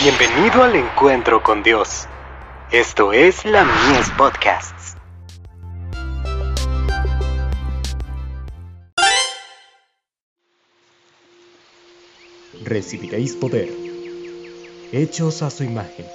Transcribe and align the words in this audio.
Bienvenido 0.00 0.62
al 0.62 0.76
encuentro 0.76 1.42
con 1.42 1.64
Dios. 1.64 2.06
Esto 2.70 3.12
es 3.12 3.44
la 3.44 3.64
Mies 3.64 4.08
Podcasts. 4.16 4.96
Recibiréis 12.62 13.34
poder, 13.34 13.68
hechos 14.92 15.42
a 15.42 15.50
su 15.50 15.64
imagen. 15.64 16.06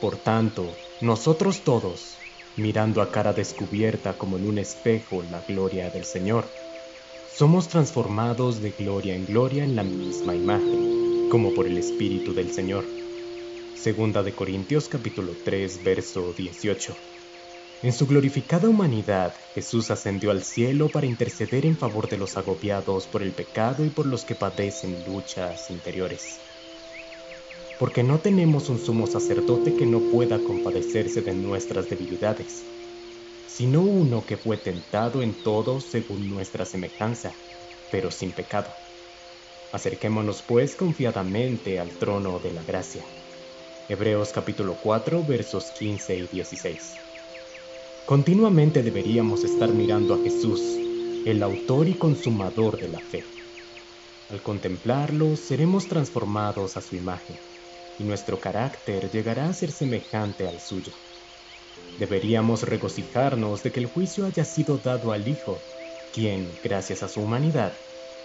Por 0.00 0.16
tanto, 0.16 0.64
nosotros 1.02 1.60
todos, 1.64 2.16
mirando 2.56 3.02
a 3.02 3.12
cara 3.12 3.34
descubierta 3.34 4.14
como 4.14 4.38
en 4.38 4.48
un 4.48 4.56
espejo 4.56 5.22
la 5.30 5.42
gloria 5.46 5.90
del 5.90 6.06
Señor, 6.06 6.46
somos 7.34 7.68
transformados 7.68 8.62
de 8.62 8.70
gloria 8.70 9.14
en 9.14 9.26
gloria 9.26 9.62
en 9.64 9.76
la 9.76 9.82
misma 9.82 10.34
imagen 10.34 11.07
como 11.30 11.52
por 11.52 11.66
el 11.66 11.76
Espíritu 11.76 12.32
del 12.32 12.50
Señor. 12.50 12.86
Segunda 13.74 14.22
de 14.22 14.32
Corintios 14.32 14.88
capítulo 14.88 15.34
3, 15.44 15.84
verso 15.84 16.32
18. 16.32 16.96
En 17.82 17.92
su 17.92 18.06
glorificada 18.06 18.68
humanidad, 18.68 19.34
Jesús 19.54 19.90
ascendió 19.90 20.30
al 20.30 20.42
cielo 20.42 20.90
para 20.90 21.06
interceder 21.06 21.66
en 21.66 21.76
favor 21.76 22.08
de 22.08 22.16
los 22.16 22.36
agobiados 22.36 23.06
por 23.06 23.22
el 23.22 23.32
pecado 23.32 23.84
y 23.84 23.90
por 23.90 24.06
los 24.06 24.24
que 24.24 24.34
padecen 24.34 25.04
luchas 25.06 25.70
interiores. 25.70 26.40
Porque 27.78 28.02
no 28.02 28.18
tenemos 28.20 28.70
un 28.70 28.78
sumo 28.78 29.06
sacerdote 29.06 29.74
que 29.74 29.86
no 29.86 30.00
pueda 30.10 30.38
compadecerse 30.38 31.20
de 31.20 31.34
nuestras 31.34 31.90
debilidades, 31.90 32.64
sino 33.46 33.82
uno 33.82 34.24
que 34.24 34.38
fue 34.38 34.56
tentado 34.56 35.22
en 35.22 35.34
todo 35.44 35.78
según 35.78 36.30
nuestra 36.30 36.64
semejanza, 36.64 37.34
pero 37.92 38.10
sin 38.10 38.32
pecado. 38.32 38.87
Acerquémonos 39.70 40.40
pues 40.40 40.74
confiadamente 40.74 41.78
al 41.78 41.90
trono 41.90 42.38
de 42.38 42.52
la 42.52 42.62
gracia. 42.62 43.04
Hebreos 43.90 44.32
capítulo 44.32 44.78
4 44.82 45.22
versos 45.24 45.72
15 45.78 46.16
y 46.16 46.26
16. 46.26 46.94
Continuamente 48.06 48.82
deberíamos 48.82 49.44
estar 49.44 49.68
mirando 49.68 50.14
a 50.14 50.18
Jesús, 50.18 50.62
el 51.26 51.42
autor 51.42 51.86
y 51.86 51.94
consumador 51.94 52.80
de 52.80 52.88
la 52.88 53.00
fe. 53.00 53.24
Al 54.30 54.42
contemplarlo 54.42 55.36
seremos 55.36 55.86
transformados 55.86 56.78
a 56.78 56.80
su 56.80 56.96
imagen 56.96 57.36
y 57.98 58.04
nuestro 58.04 58.40
carácter 58.40 59.10
llegará 59.10 59.50
a 59.50 59.52
ser 59.52 59.70
semejante 59.70 60.48
al 60.48 60.60
suyo. 60.60 60.92
Deberíamos 61.98 62.62
regocijarnos 62.62 63.62
de 63.62 63.70
que 63.70 63.80
el 63.80 63.86
juicio 63.86 64.24
haya 64.24 64.46
sido 64.46 64.78
dado 64.78 65.12
al 65.12 65.28
Hijo, 65.28 65.58
quien, 66.14 66.48
gracias 66.64 67.02
a 67.02 67.08
su 67.08 67.20
humanidad, 67.20 67.74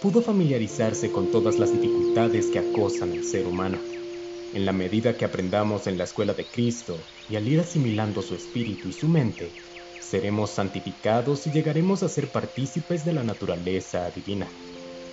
pudo 0.04 0.20
familiarizarse 0.20 1.10
con 1.10 1.30
todas 1.30 1.58
las 1.58 1.72
dificultades 1.72 2.48
que 2.48 2.58
acosan 2.58 3.12
al 3.12 3.24
ser 3.24 3.46
humano. 3.46 3.78
En 4.52 4.66
la 4.66 4.72
medida 4.74 5.16
que 5.16 5.24
aprendamos 5.24 5.86
en 5.86 5.96
la 5.96 6.04
escuela 6.04 6.34
de 6.34 6.44
Cristo 6.44 7.06
y 7.26 7.36
al 7.36 7.48
ir 7.48 7.58
asimilando 7.58 8.20
su 8.20 8.34
espíritu 8.34 8.90
y 8.90 8.92
su 8.92 9.08
mente, 9.08 9.50
seremos 10.02 10.50
santificados 10.50 11.46
y 11.46 11.52
llegaremos 11.52 12.02
a 12.02 12.10
ser 12.10 12.30
partícipes 12.30 13.06
de 13.06 13.14
la 13.14 13.24
naturaleza 13.24 14.10
divina. 14.10 14.46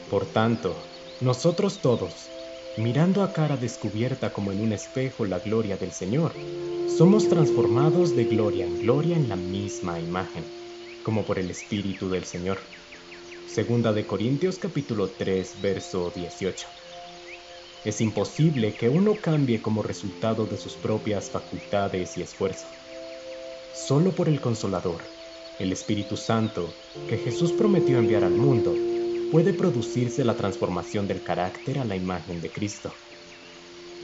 Por 0.09 0.25
tanto, 0.25 0.75
nosotros 1.21 1.81
todos, 1.81 2.29
mirando 2.77 3.23
a 3.23 3.31
cara 3.31 3.55
descubierta 3.55 4.33
como 4.33 4.51
en 4.51 4.59
un 4.59 4.73
espejo 4.73 5.23
la 5.23 5.39
gloria 5.39 5.77
del 5.77 5.93
Señor, 5.93 6.33
somos 6.97 7.29
transformados 7.29 8.13
de 8.13 8.25
gloria 8.25 8.65
en 8.65 8.79
gloria 8.79 9.15
en 9.15 9.29
la 9.29 9.37
misma 9.37 10.01
imagen, 10.01 10.43
como 11.05 11.23
por 11.23 11.39
el 11.39 11.49
Espíritu 11.49 12.09
del 12.09 12.25
Señor. 12.25 12.80
Segunda 13.53 13.91
de 13.91 14.07
Corintios 14.07 14.57
capítulo 14.57 15.09
3, 15.09 15.61
verso 15.61 16.09
18. 16.15 16.67
Es 17.83 17.99
imposible 17.99 18.75
que 18.75 18.87
uno 18.87 19.17
cambie 19.21 19.61
como 19.61 19.83
resultado 19.83 20.45
de 20.45 20.55
sus 20.55 20.77
propias 20.77 21.29
facultades 21.29 22.17
y 22.17 22.21
esfuerzo. 22.21 22.65
Solo 23.73 24.15
por 24.15 24.29
el 24.29 24.39
Consolador, 24.39 25.01
el 25.59 25.73
Espíritu 25.73 26.15
Santo, 26.15 26.73
que 27.09 27.17
Jesús 27.17 27.51
prometió 27.51 27.97
enviar 27.97 28.23
al 28.23 28.35
mundo, 28.35 28.73
puede 29.33 29.51
producirse 29.51 30.23
la 30.23 30.37
transformación 30.37 31.09
del 31.09 31.21
carácter 31.21 31.79
a 31.79 31.83
la 31.83 31.97
imagen 31.97 32.39
de 32.39 32.53
Cristo. 32.53 32.93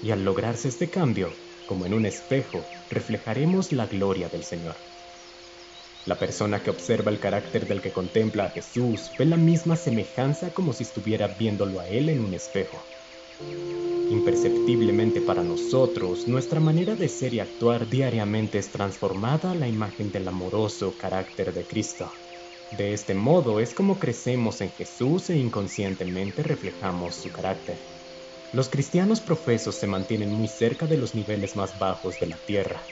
Y 0.04 0.12
al 0.12 0.26
lograrse 0.26 0.68
este 0.68 0.90
cambio, 0.90 1.30
como 1.70 1.86
en 1.86 1.94
un 1.94 2.06
espejo, 2.06 2.66
reflejaremos 2.90 3.72
la 3.72 3.86
gloria 3.86 4.28
del 4.28 4.44
Señor. 4.44 4.76
La 6.08 6.18
persona 6.18 6.64
que 6.64 6.70
observa 6.70 7.12
el 7.12 7.20
carácter 7.20 7.68
del 7.68 7.82
que 7.82 7.92
contempla 7.92 8.46
a 8.46 8.50
Jesús 8.52 9.14
ve 9.18 9.26
la 9.26 9.36
misma 9.36 9.76
semejanza 9.76 10.54
como 10.54 10.72
si 10.72 10.84
estuviera 10.84 11.28
viéndolo 11.28 11.82
a 11.82 11.90
Él 11.90 12.08
en 12.08 12.22
un 12.22 12.34
espejo. 12.34 12.86
Imperceptiblemente 14.10 15.20
para 15.20 15.44
nosotros, 15.44 16.26
nuestra 16.26 16.62
manera 16.62 16.96
de 16.96 17.10
ser 17.10 17.34
y 17.34 17.42
actuar 17.42 17.90
diariamente 17.90 18.58
es 18.58 18.72
transformada 18.72 19.52
a 19.52 19.56
la 19.56 19.68
imagen 19.68 20.10
del 20.10 20.30
amoroso 20.30 20.98
carácter 20.98 21.54
de 21.54 21.68
Cristo. 21.68 22.14
De 22.72 22.94
este 22.94 23.14
modo 23.14 23.60
es 23.60 23.74
como 23.74 24.00
crecemos 24.00 24.62
en 24.62 24.72
Jesús 24.72 25.30
e 25.30 25.38
inconscientemente 25.38 26.42
reflejamos 26.42 27.16
su 27.16 27.34
carácter. 27.34 27.84
Los 28.54 28.70
cristianos 28.70 29.20
profesos 29.20 29.76
se 29.76 29.88
mantienen 29.88 30.32
muy 30.32 30.48
cerca 30.48 30.88
de 30.88 30.96
los 30.96 31.16
niveles 31.16 31.58
más 31.58 31.78
bajos 31.78 32.18
de 32.18 32.28
la 32.28 32.38
tierra, 32.46 32.88